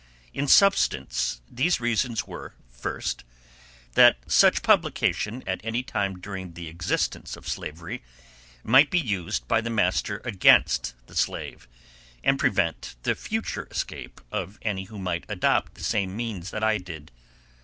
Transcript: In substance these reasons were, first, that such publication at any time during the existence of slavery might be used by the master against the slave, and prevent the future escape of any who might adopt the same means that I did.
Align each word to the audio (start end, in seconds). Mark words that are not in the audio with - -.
In 0.33 0.47
substance 0.47 1.41
these 1.47 1.79
reasons 1.79 2.25
were, 2.25 2.55
first, 2.71 3.23
that 3.93 4.17
such 4.25 4.63
publication 4.63 5.43
at 5.45 5.61
any 5.63 5.83
time 5.83 6.17
during 6.19 6.53
the 6.55 6.67
existence 6.69 7.37
of 7.37 7.47
slavery 7.47 8.01
might 8.63 8.89
be 8.89 8.97
used 8.97 9.47
by 9.47 9.61
the 9.61 9.69
master 9.69 10.19
against 10.25 10.95
the 11.05 11.15
slave, 11.15 11.67
and 12.23 12.39
prevent 12.39 12.95
the 13.03 13.13
future 13.13 13.67
escape 13.69 14.19
of 14.31 14.57
any 14.63 14.85
who 14.85 14.97
might 14.97 15.23
adopt 15.29 15.75
the 15.75 15.83
same 15.83 16.17
means 16.17 16.49
that 16.49 16.63
I 16.63 16.79
did. 16.79 17.11